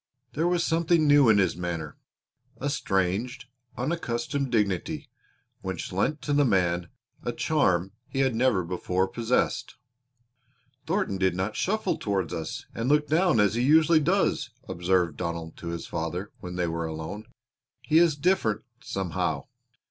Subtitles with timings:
[0.33, 1.95] There was something new in his manner
[2.57, 5.11] a strange, unaccustomed dignity
[5.61, 6.89] which lent to the man
[7.21, 9.75] a charm he had never before possessed.
[10.87, 15.55] "Thornton did not shuffle toward us and look down as he usually does," observed Donald
[15.57, 17.27] to his father when they were alone.
[17.83, 19.43] "He is different, somehow.